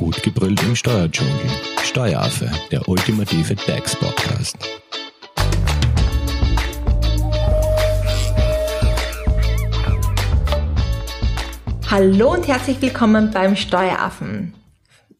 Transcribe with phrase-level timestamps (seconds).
[0.00, 1.34] Gut gebrüllt im Steuerdschungel.
[1.84, 4.56] Steueraffe, der ultimative DAX-Podcast.
[11.90, 14.54] Hallo und herzlich willkommen beim Steueraffen.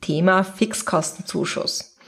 [0.00, 1.98] Thema Fixkostenzuschuss.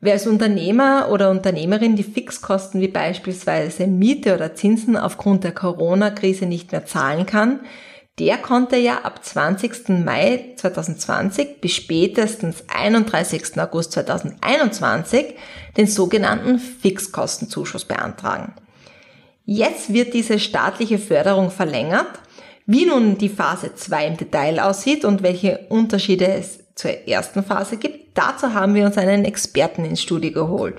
[0.00, 6.44] Wer als Unternehmer oder Unternehmerin die Fixkosten wie beispielsweise Miete oder Zinsen aufgrund der Corona-Krise
[6.44, 7.60] nicht mehr zahlen kann,
[8.18, 9.88] der konnte ja ab 20.
[10.04, 13.58] Mai 2020 bis spätestens 31.
[13.60, 15.34] August 2021
[15.76, 18.54] den sogenannten Fixkostenzuschuss beantragen.
[19.44, 22.18] Jetzt wird diese staatliche Förderung verlängert.
[22.66, 27.78] Wie nun die Phase 2 im Detail aussieht und welche Unterschiede es zur ersten Phase
[27.78, 30.76] gibt, dazu haben wir uns einen Experten ins Studio geholt.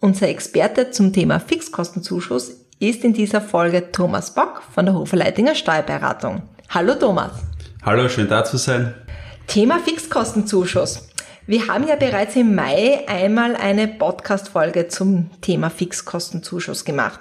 [0.00, 6.42] Unser Experte zum Thema Fixkostenzuschuss ist in dieser Folge Thomas Bock von der Hoferleitinger Steuerberatung.
[6.70, 7.30] Hallo Thomas.
[7.82, 8.92] Hallo, schön da zu sein.
[9.46, 11.08] Thema Fixkostenzuschuss.
[11.46, 17.20] Wir haben ja bereits im Mai einmal eine Podcast-Folge zum Thema Fixkostenzuschuss gemacht.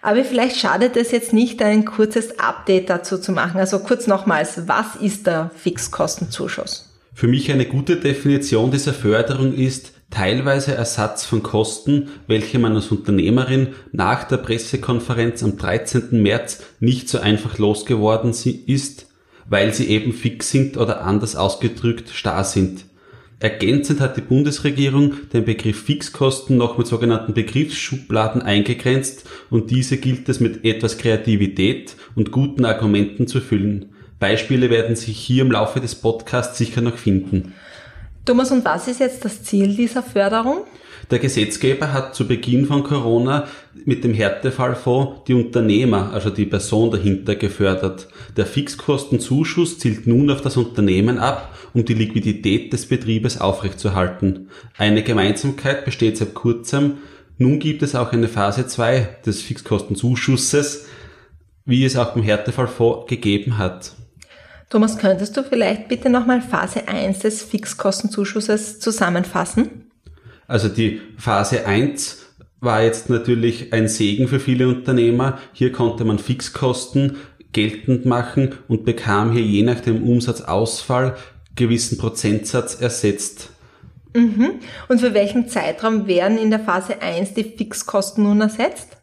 [0.00, 3.58] Aber vielleicht schadet es jetzt nicht, ein kurzes Update dazu zu machen.
[3.58, 6.93] Also kurz nochmals, was ist der Fixkostenzuschuss?
[7.16, 12.88] Für mich eine gute Definition dieser Förderung ist teilweise Ersatz von Kosten, welche man als
[12.88, 16.20] Unternehmerin nach der Pressekonferenz am 13.
[16.20, 18.34] März nicht so einfach losgeworden
[18.66, 19.06] ist,
[19.48, 22.84] weil sie eben fix sind oder anders ausgedrückt starr sind.
[23.44, 30.26] Ergänzend hat die Bundesregierung den Begriff Fixkosten noch mit sogenannten Begriffsschubladen eingegrenzt und diese gilt
[30.30, 33.92] es mit etwas Kreativität und guten Argumenten zu füllen.
[34.18, 37.52] Beispiele werden sich hier im Laufe des Podcasts sicher noch finden.
[38.24, 40.64] Thomas, und was ist jetzt das Ziel dieser Förderung?
[41.10, 43.46] Der Gesetzgeber hat zu Beginn von Corona
[43.84, 48.08] mit dem Härtefallfonds die Unternehmer, also die Person dahinter gefördert.
[48.38, 54.48] Der Fixkostenzuschuss zielt nun auf das Unternehmen ab, um die Liquidität des Betriebes aufrechtzuerhalten.
[54.78, 56.98] Eine Gemeinsamkeit besteht seit kurzem.
[57.36, 60.86] Nun gibt es auch eine Phase 2 des Fixkostenzuschusses,
[61.66, 63.92] wie es auch beim Härtefallfonds gegeben hat.
[64.70, 69.90] Thomas, könntest du vielleicht bitte nochmal Phase 1 des Fixkostenzuschusses zusammenfassen?
[70.46, 72.24] Also die Phase 1
[72.60, 75.38] war jetzt natürlich ein Segen für viele Unternehmer.
[75.52, 77.16] Hier konnte man Fixkosten
[77.52, 81.16] geltend machen und bekam hier je nach dem Umsatzausfall
[81.54, 83.50] gewissen Prozentsatz ersetzt.
[84.14, 84.60] Mhm.
[84.88, 88.96] Und für welchen Zeitraum werden in der Phase 1 die Fixkosten nun ersetzt?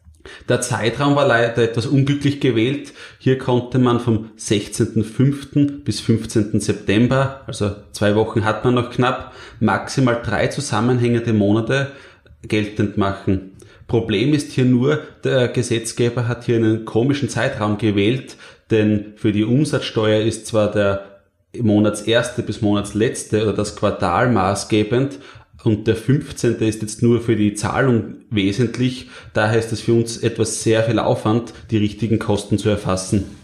[0.48, 2.92] Der Zeitraum war leider etwas unglücklich gewählt.
[3.18, 5.82] Hier konnte man vom 16.05.
[5.84, 6.60] bis 15.
[6.60, 11.92] September, also zwei Wochen hat man noch knapp, maximal drei zusammenhängende Monate
[12.42, 13.52] geltend machen.
[13.86, 18.36] Problem ist hier nur, der Gesetzgeber hat hier einen komischen Zeitraum gewählt,
[18.70, 21.20] denn für die Umsatzsteuer ist zwar der
[21.60, 25.18] Monatserste bis Monatsletzte oder das Quartal maßgebend,
[25.64, 26.58] und der 15.
[26.60, 29.08] ist jetzt nur für die Zahlung wesentlich.
[29.32, 33.36] Daher ist es für uns etwas sehr viel Aufwand, die richtigen Kosten zu erfassen.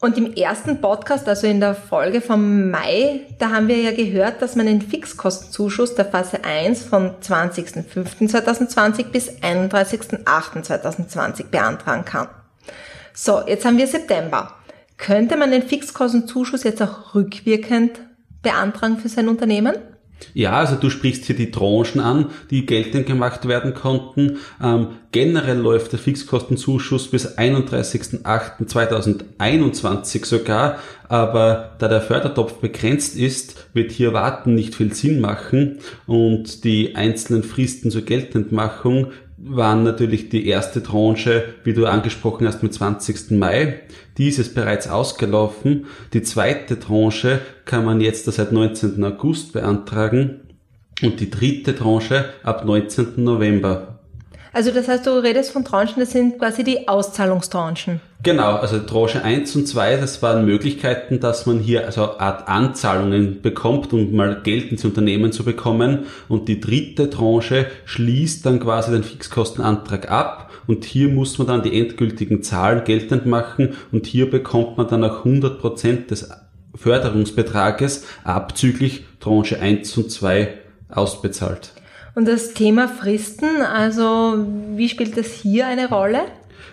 [0.00, 4.42] Und im ersten Podcast, also in der Folge vom Mai, da haben wir ja gehört,
[4.42, 12.28] dass man den Fixkostenzuschuss der Phase 1 von 20.05.2020 bis 31.08.2020 beantragen kann.
[13.14, 14.54] So, jetzt haben wir September.
[14.98, 18.00] Könnte man den Fixkostenzuschuss jetzt auch rückwirkend
[18.42, 19.76] beantragen für sein Unternehmen?
[20.32, 24.38] Ja, also du sprichst hier die Tranchen an, die geltend gemacht werden konnten.
[24.62, 33.92] Ähm, generell läuft der Fixkostenzuschuss bis 31.08.2021 sogar, aber da der Fördertopf begrenzt ist, wird
[33.92, 39.08] hier Warten nicht viel Sinn machen und die einzelnen Fristen zur Geltendmachung
[39.46, 43.32] waren natürlich die erste Tranche, wie du angesprochen hast, mit 20.
[43.32, 43.80] Mai.
[44.16, 45.86] Dies ist bereits ausgelaufen.
[46.14, 49.02] Die zweite Tranche kann man jetzt seit 19.
[49.04, 50.40] August beantragen
[51.02, 53.22] und die dritte Tranche ab 19.
[53.22, 53.98] November.
[54.52, 58.00] Also das heißt, du redest von Tranchen, das sind quasi die Auszahlungstranchen.
[58.24, 63.42] Genau, also Tranche 1 und 2, das waren Möglichkeiten, dass man hier also Art Anzahlungen
[63.42, 66.06] bekommt, um mal Geld ins Unternehmen zu bekommen.
[66.26, 71.62] Und die dritte Tranche schließt dann quasi den Fixkostenantrag ab und hier muss man dann
[71.62, 76.30] die endgültigen Zahlen geltend machen und hier bekommt man dann auch 100 Prozent des
[76.74, 80.48] Förderungsbetrages abzüglich Tranche 1 und 2
[80.88, 81.72] ausbezahlt.
[82.14, 84.46] Und das Thema Fristen, also
[84.76, 86.20] wie spielt das hier eine Rolle?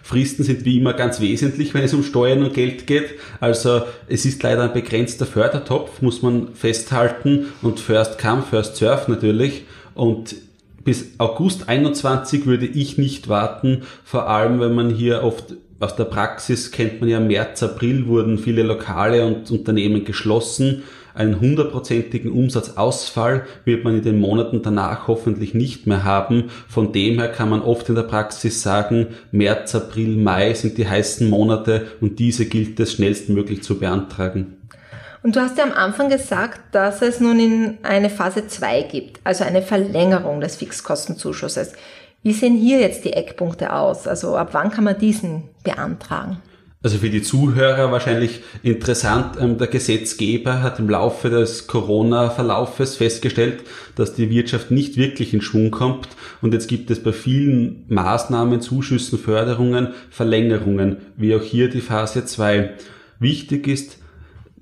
[0.04, 3.16] Fristen sind wie immer ganz wesentlich, wenn es um Steuern und Geld geht.
[3.40, 7.48] Also es ist leider ein begrenzter Fördertopf, muss man festhalten.
[7.62, 9.66] Und First Come, First Surf natürlich.
[9.94, 10.36] Und
[10.84, 16.06] bis August 21 würde ich nicht warten, vor allem wenn man hier oft aus der
[16.06, 20.84] Praxis kennt man ja, März, April wurden viele Lokale und Unternehmen geschlossen.
[21.14, 26.50] Einen hundertprozentigen Umsatzausfall wird man in den Monaten danach hoffentlich nicht mehr haben.
[26.68, 30.88] Von dem her kann man oft in der Praxis sagen, März, April, Mai sind die
[30.88, 34.58] heißen Monate und diese gilt es schnellstmöglich zu beantragen.
[35.24, 39.20] Und du hast ja am Anfang gesagt, dass es nun in eine Phase 2 gibt,
[39.24, 41.74] also eine Verlängerung des Fixkostenzuschusses.
[42.24, 44.08] Wie sehen hier jetzt die Eckpunkte aus?
[44.08, 46.38] Also ab wann kann man diesen beantragen?
[46.84, 53.64] Also für die Zuhörer wahrscheinlich interessant, ähm, der Gesetzgeber hat im Laufe des Corona-Verlaufes festgestellt,
[53.96, 56.08] dass die Wirtschaft nicht wirklich in Schwung kommt.
[56.42, 62.26] Und jetzt gibt es bei vielen Maßnahmen, Zuschüssen, Förderungen, Verlängerungen, wie auch hier die Phase
[62.26, 62.72] 2.
[63.20, 64.00] Wichtig ist,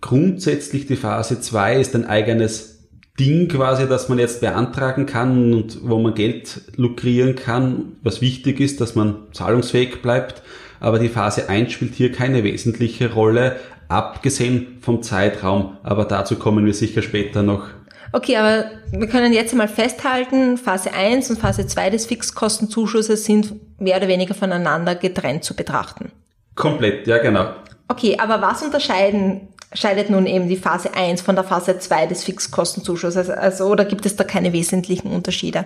[0.01, 5.79] grundsätzlich die Phase 2 ist ein eigenes Ding quasi, das man jetzt beantragen kann und
[5.83, 10.41] wo man Geld lukrieren kann, was wichtig ist, dass man zahlungsfähig bleibt
[10.79, 16.65] aber die Phase 1 spielt hier keine wesentliche Rolle, abgesehen vom Zeitraum, aber dazu kommen
[16.65, 17.63] wir sicher später noch.
[18.11, 23.53] Okay, aber wir können jetzt einmal festhalten, Phase 1 und Phase 2 des Fixkostenzuschusses sind
[23.79, 26.11] mehr oder weniger voneinander getrennt zu betrachten.
[26.55, 27.51] Komplett, ja genau.
[27.87, 32.23] Okay, aber was unterscheiden scheidet nun eben die Phase 1 von der Phase 2 des
[32.23, 33.29] Fixkostenzuschusses?
[33.29, 35.65] Also, oder gibt es da keine wesentlichen Unterschiede?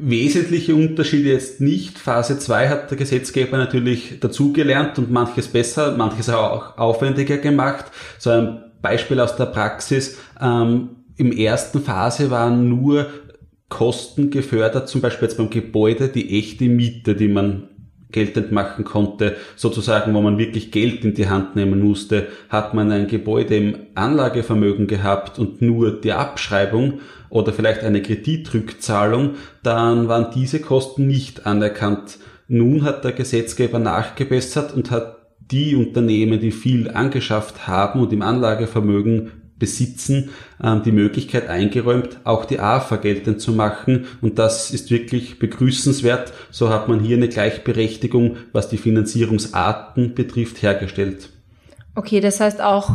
[0.00, 1.98] Wesentliche Unterschiede jetzt nicht.
[1.98, 7.86] Phase 2 hat der Gesetzgeber natürlich dazugelernt und manches besser, manches auch aufwendiger gemacht.
[8.18, 10.18] So ein Beispiel aus der Praxis.
[10.40, 13.06] Ähm, Im ersten Phase waren nur
[13.68, 17.68] Kosten gefördert, zum Beispiel jetzt beim Gebäude, die echte Miete, die man
[18.10, 22.90] geltend machen konnte, sozusagen, wo man wirklich Geld in die Hand nehmen musste, hat man
[22.90, 30.28] ein Gebäude im Anlagevermögen gehabt und nur die Abschreibung oder vielleicht eine Kreditrückzahlung, dann waren
[30.34, 32.18] diese Kosten nicht anerkannt.
[32.48, 35.16] Nun hat der Gesetzgeber nachgebessert und hat
[35.50, 40.30] die Unternehmen, die viel angeschafft haben und im Anlagevermögen besitzen,
[40.62, 44.06] ähm, die Möglichkeit eingeräumt, auch die AFA geltend zu machen.
[44.20, 46.32] Und das ist wirklich begrüßenswert.
[46.50, 51.30] So hat man hier eine Gleichberechtigung, was die Finanzierungsarten betrifft, hergestellt.
[51.94, 52.90] Okay, das heißt auch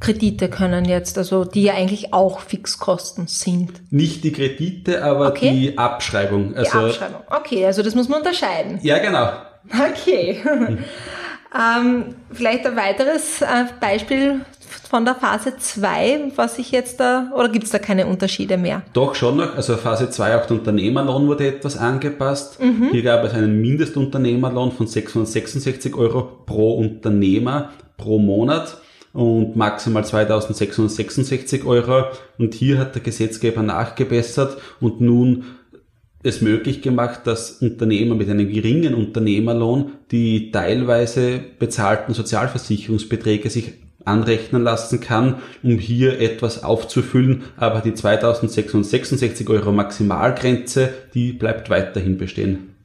[0.00, 3.82] Kredite können jetzt, also die ja eigentlich auch Fixkosten sind.
[3.90, 5.50] Nicht die Kredite, aber okay.
[5.50, 6.54] die Abschreibung.
[6.54, 7.20] Also, die Abschreibung.
[7.28, 8.78] Okay, also das muss man unterscheiden.
[8.82, 9.30] Ja, genau.
[9.70, 10.42] Okay.
[11.54, 14.40] ähm, vielleicht ein weiteres äh, Beispiel
[14.88, 18.82] von der Phase 2, was ich jetzt da, oder gibt es da keine Unterschiede mehr?
[18.92, 22.62] Doch schon noch, also Phase 2 auch der Unternehmerlohn wurde etwas angepasst.
[22.62, 22.90] Mhm.
[22.90, 28.78] Hier gab es einen Mindestesunternehmerlohn von 666 Euro pro Unternehmer pro Monat
[29.12, 32.04] und maximal 2666 Euro.
[32.38, 35.44] Und hier hat der Gesetzgeber nachgebessert und nun
[36.22, 43.74] es möglich gemacht, dass Unternehmer mit einem geringen Unternehmerlohn die teilweise bezahlten Sozialversicherungsbeträge sich
[44.04, 47.44] anrechnen lassen kann, um hier etwas aufzufüllen.
[47.56, 52.76] Aber die 2666 Euro Maximalgrenze, die bleibt weiterhin bestehen.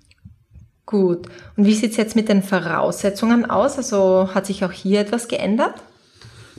[0.86, 1.28] Gut.
[1.56, 3.78] Und wie sieht es jetzt mit den Voraussetzungen aus?
[3.78, 5.76] Also hat sich auch hier etwas geändert?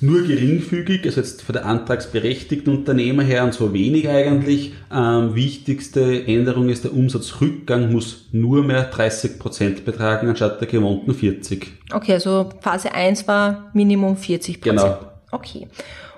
[0.02, 4.72] Nur geringfügig, also jetzt von der antragsberechtigten Unternehmer her und so wenig eigentlich.
[4.93, 11.14] Ähm, wichtigste Änderung ist, der Umsatzrückgang muss nur mehr 30 Prozent betragen, anstatt der gewohnten
[11.14, 11.69] 40.
[11.93, 14.81] Okay, also Phase 1 war Minimum 40 Prozent.
[14.81, 14.99] Genau.
[15.31, 15.69] Okay.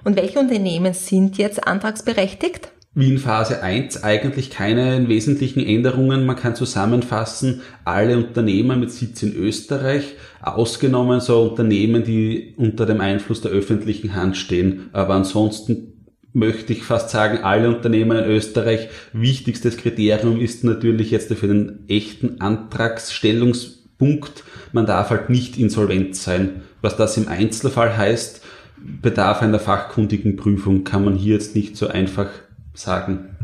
[0.05, 2.69] Und welche Unternehmen sind jetzt antragsberechtigt?
[2.95, 6.27] Wie in Phase 1 eigentlich keine wesentlichen Änderungen.
[6.27, 13.01] Man kann zusammenfassen, alle Unternehmer mit Sitz in Österreich, ausgenommen so Unternehmen, die unter dem
[13.01, 14.91] Einfluss der öffentlichen Hand stehen.
[14.93, 18.89] Aber ansonsten möchte ich fast sagen, alle Unternehmer in Österreich.
[19.13, 24.45] Wichtigstes Kriterium ist natürlich jetzt für den echten Antragsstellungspunkt.
[24.73, 26.63] Man darf halt nicht insolvent sein.
[26.81, 28.43] Was das im Einzelfall heißt,
[28.77, 32.29] bedarf einer fachkundigen Prüfung, kann man hier jetzt nicht so einfach
[32.75, 33.37] sagen.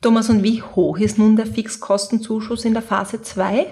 [0.00, 3.66] Thomas, und wie hoch ist nun der Fixkostenzuschuss in der Phase 2?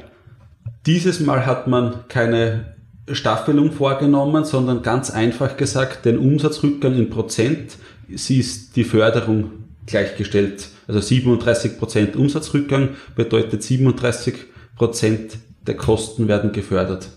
[0.86, 2.76] Dieses Mal hat man keine
[3.10, 7.76] Staffelung vorgenommen, sondern ganz einfach gesagt, den Umsatzrückgang in Prozent,
[8.08, 9.50] sie ist die Förderung
[9.86, 10.68] gleichgestellt.
[10.86, 14.34] Also 37 Prozent Umsatzrückgang bedeutet 37
[14.76, 17.08] Prozent der Kosten werden gefördert.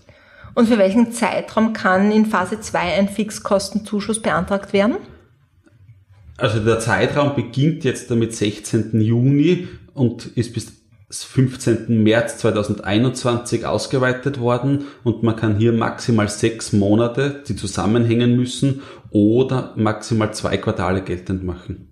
[0.54, 4.96] Und für welchen Zeitraum kann in Phase 2 ein Fixkostenzuschuss beantragt werden?
[6.36, 9.00] Also der Zeitraum beginnt jetzt damit 16.
[9.00, 10.72] Juni und ist bis
[11.10, 12.02] 15.
[12.02, 19.74] März 2021 ausgeweitet worden und man kann hier maximal sechs Monate, die zusammenhängen müssen, oder
[19.76, 21.90] maximal zwei Quartale geltend machen.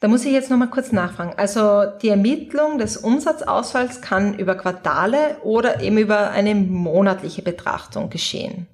[0.00, 1.34] Da muss ich jetzt nochmal kurz nachfragen.
[1.36, 8.66] Also die Ermittlung des Umsatzausfalls kann über Quartale oder eben über eine monatliche Betrachtung geschehen.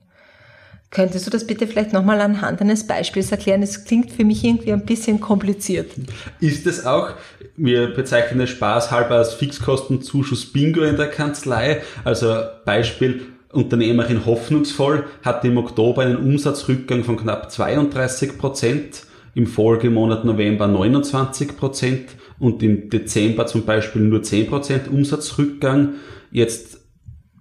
[0.90, 3.62] Könntest du das bitte vielleicht nochmal anhand eines Beispiels erklären?
[3.62, 5.90] Es klingt für mich irgendwie ein bisschen kompliziert.
[6.40, 7.10] Ist es auch,
[7.56, 11.82] wir bezeichnen es spaßhalber als Fixkostenzuschuss Bingo in der Kanzlei.
[12.04, 19.04] Also Beispiel, Unternehmerin hoffnungsvoll hat im Oktober einen Umsatzrückgang von knapp 32 Prozent,
[19.34, 25.94] im Folgemonat November 29 Prozent und im Dezember zum Beispiel nur 10 Prozent Umsatzrückgang.
[26.30, 26.80] Jetzt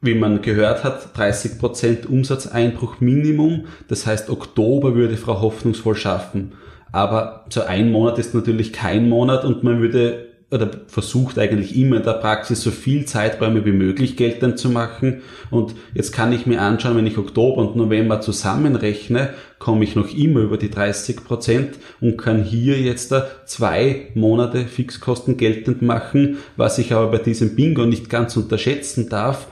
[0.02, 3.66] wie man gehört hat, 30% Umsatzeinbruch Minimum.
[3.88, 6.54] Das heißt, Oktober würde Frau hoffnungsvoll schaffen.
[6.92, 11.98] Aber so ein Monat ist natürlich kein Monat und man würde oder versucht eigentlich immer
[11.98, 15.22] in der Praxis so viel Zeiträume wie möglich geltend zu machen.
[15.52, 20.14] Und jetzt kann ich mir anschauen, wenn ich Oktober und November zusammenrechne, komme ich noch
[20.16, 26.38] immer über die 30 Prozent und kann hier jetzt da zwei Monate Fixkosten geltend machen,
[26.56, 29.48] was ich aber bei diesem Bingo nicht ganz unterschätzen darf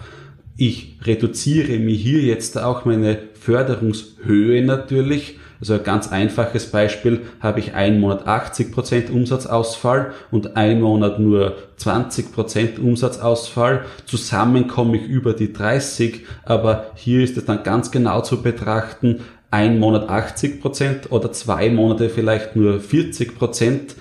[0.57, 5.37] ich reduziere mir hier jetzt auch meine Förderungshöhe natürlich.
[5.59, 11.55] Also ein ganz einfaches Beispiel, habe ich einen Monat 80% Umsatzausfall und einen Monat nur
[11.79, 13.85] 20% Umsatzausfall.
[14.05, 19.21] Zusammen komme ich über die 30, aber hier ist es dann ganz genau zu betrachten,
[19.49, 23.95] ein Monat 80% oder zwei Monate vielleicht nur 40%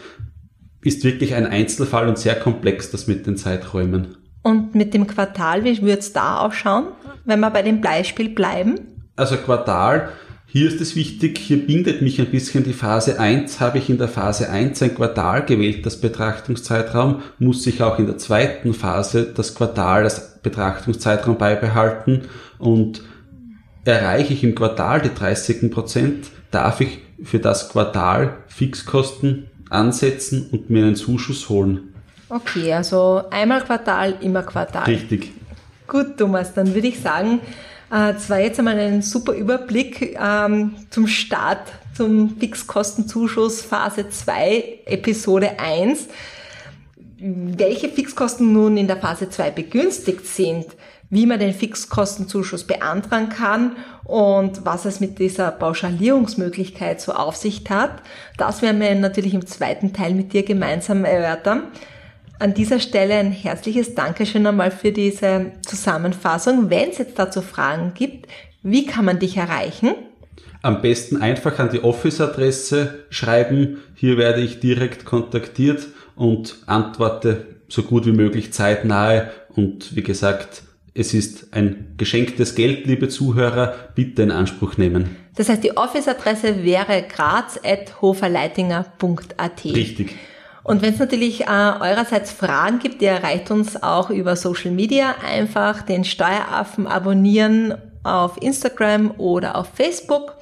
[0.83, 4.17] ist wirklich ein Einzelfall und sehr komplex das mit den Zeiträumen.
[4.45, 6.89] Und mit dem Quartal, wie würde es da ausschauen,
[7.25, 8.79] wenn wir bei dem Beispiel bleiben?
[9.17, 10.11] Also Quartal,
[10.47, 13.59] hier ist es wichtig, hier bindet mich ein bisschen die Phase 1.
[13.61, 18.07] Habe ich in der Phase 1 ein Quartal gewählt, das Betrachtungszeitraum, muss ich auch in
[18.07, 23.03] der zweiten Phase das Quartal als Betrachtungszeitraum beibehalten und
[23.87, 30.69] erreiche ich im Quartal die 30 Prozent, darf ich für das Quartal Fixkosten ansetzen und
[30.69, 31.94] mir einen Zuschuss holen.
[32.29, 34.85] Okay, also einmal Quartal, immer Quartal.
[34.85, 35.33] Richtig.
[35.87, 37.41] Gut, Thomas, dann würde ich sagen,
[37.91, 44.81] äh, das war jetzt einmal ein super Überblick ähm, zum Start zum Fixkostenzuschuss Phase 2,
[44.87, 46.09] Episode 1.
[47.19, 50.67] Welche Fixkosten nun in der Phase 2 begünstigt sind,
[51.11, 57.63] wie man den Fixkostenzuschuss beantragen kann und was es mit dieser Pauschalierungsmöglichkeit so auf sich
[57.71, 58.03] hat,
[58.37, 61.65] das werden wir natürlich im zweiten Teil mit dir gemeinsam erörtern.
[62.39, 66.69] An dieser Stelle ein herzliches Dankeschön einmal für diese Zusammenfassung.
[66.69, 68.27] Wenn es jetzt dazu Fragen gibt,
[68.63, 69.95] wie kann man dich erreichen?
[70.63, 73.79] Am besten einfach an die Office-Adresse schreiben.
[73.95, 75.87] Hier werde ich direkt kontaktiert
[76.17, 79.31] und antworte so gut wie möglich zeitnahe.
[79.55, 80.63] Und wie gesagt,
[80.95, 85.17] es ist ein geschenktes Geld, liebe Zuhörer, bitte in Anspruch nehmen.
[85.37, 89.65] Das heißt, die Office-Adresse wäre graz.hoferleitinger.at.
[89.65, 90.17] Richtig.
[90.65, 95.15] Und wenn es natürlich äh, eurerseits Fragen gibt, ihr erreicht uns auch über Social Media.
[95.23, 100.37] Einfach den Steueraffen abonnieren auf Instagram oder auf Facebook.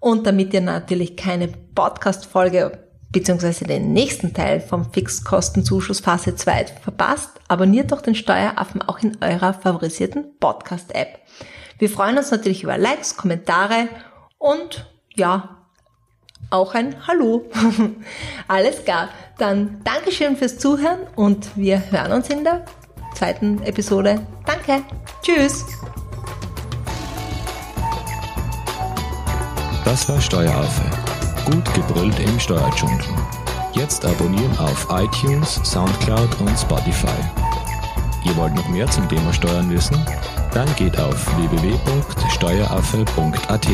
[0.00, 7.30] Und damit ihr natürlich keine Podcast-Folge beziehungsweise den nächsten Teil vom Fixkostenzuschuss Phase 2 verpasst,
[7.48, 11.20] abonniert doch den Steueraffen auch in eurer favorisierten Podcast-App.
[11.78, 13.88] Wir freuen uns natürlich über Likes, Kommentare
[14.36, 14.86] und
[15.16, 15.57] ja,
[16.50, 17.44] auch ein Hallo.
[18.48, 19.08] Alles klar.
[19.38, 22.64] Dann Dankeschön fürs Zuhören und wir hören uns in der
[23.14, 24.20] zweiten Episode.
[24.46, 24.82] Danke.
[25.22, 25.64] Tschüss.
[29.84, 30.82] Das war Steueraffe.
[31.46, 33.00] Gut gebrüllt im Steuerdschungel.
[33.72, 37.08] Jetzt abonnieren auf iTunes, Soundcloud und Spotify.
[38.24, 39.96] Ihr wollt noch mehr zum Thema Steuern wissen?
[40.52, 43.68] Dann geht auf www.steueraffe.at.